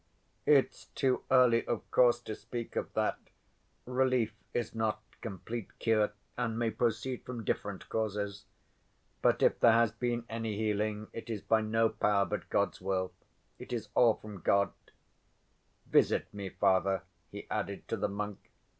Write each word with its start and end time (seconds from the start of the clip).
"It's 0.47 0.85
too 0.95 1.21
early, 1.29 1.63
of 1.67 1.83
course, 1.91 2.19
to 2.21 2.33
speak 2.33 2.75
of 2.75 2.91
that. 2.93 3.19
Relief 3.85 4.33
is 4.51 4.73
not 4.73 5.03
complete 5.21 5.77
cure, 5.77 6.11
and 6.35 6.57
may 6.57 6.71
proceed 6.71 7.23
from 7.23 7.43
different 7.43 7.87
causes. 7.87 8.45
But 9.21 9.43
if 9.43 9.59
there 9.59 9.73
has 9.73 9.91
been 9.91 10.25
any 10.27 10.57
healing, 10.57 11.09
it 11.13 11.29
is 11.29 11.41
by 11.43 11.61
no 11.61 11.87
power 11.87 12.25
but 12.25 12.49
God's 12.49 12.81
will. 12.81 13.11
It's 13.59 13.89
all 13.93 14.15
from 14.15 14.39
God. 14.41 14.71
Visit 15.85 16.33
me, 16.33 16.49
Father," 16.49 17.03
he 17.29 17.45
added 17.51 17.87
to 17.89 17.95
the 17.95 18.09
monk. 18.09 18.39